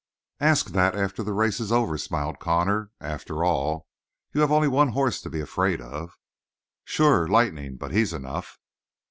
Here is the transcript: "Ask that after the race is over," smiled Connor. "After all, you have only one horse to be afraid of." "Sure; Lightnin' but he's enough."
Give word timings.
"Ask 0.39 0.71
that 0.71 0.95
after 0.95 1.21
the 1.21 1.31
race 1.31 1.59
is 1.59 1.71
over," 1.71 1.95
smiled 1.95 2.39
Connor. 2.39 2.89
"After 2.99 3.43
all, 3.45 3.85
you 4.33 4.41
have 4.41 4.51
only 4.51 4.67
one 4.67 4.93
horse 4.93 5.21
to 5.21 5.29
be 5.29 5.41
afraid 5.41 5.79
of." 5.79 6.17
"Sure; 6.83 7.27
Lightnin' 7.27 7.75
but 7.77 7.91
he's 7.91 8.11
enough." 8.11 8.57